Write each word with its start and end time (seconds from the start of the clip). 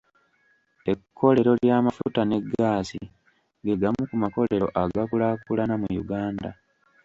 Ekkolero 0.91 1.51
ly'amafuta 1.63 2.21
ne 2.25 2.37
ggaasi 2.49 3.01
ge 3.65 3.73
gamu 3.81 4.03
ku 4.09 4.15
makolero 4.23 4.67
agakulaakulana 4.81 5.75
mu 5.81 5.89
Uganda. 6.03 6.49